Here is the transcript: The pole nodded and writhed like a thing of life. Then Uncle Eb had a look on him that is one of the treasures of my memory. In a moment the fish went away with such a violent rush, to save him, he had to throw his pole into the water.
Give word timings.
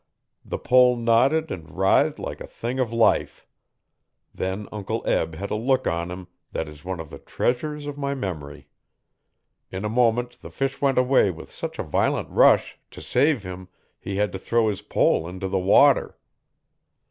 The 0.43 0.57
pole 0.57 0.97
nodded 0.97 1.51
and 1.51 1.69
writhed 1.77 2.17
like 2.17 2.41
a 2.41 2.47
thing 2.47 2.79
of 2.79 2.91
life. 2.91 3.45
Then 4.33 4.67
Uncle 4.71 5.07
Eb 5.07 5.35
had 5.35 5.51
a 5.51 5.55
look 5.55 5.85
on 5.85 6.09
him 6.09 6.27
that 6.53 6.67
is 6.67 6.83
one 6.83 6.99
of 6.99 7.11
the 7.11 7.19
treasures 7.19 7.85
of 7.85 7.99
my 7.99 8.15
memory. 8.15 8.67
In 9.69 9.85
a 9.85 9.89
moment 9.89 10.41
the 10.41 10.49
fish 10.49 10.81
went 10.81 10.97
away 10.97 11.29
with 11.29 11.51
such 11.51 11.77
a 11.77 11.83
violent 11.83 12.31
rush, 12.31 12.79
to 12.89 12.99
save 13.03 13.43
him, 13.43 13.67
he 13.99 14.15
had 14.15 14.31
to 14.31 14.39
throw 14.39 14.69
his 14.69 14.81
pole 14.81 15.27
into 15.29 15.47
the 15.47 15.59
water. 15.59 16.17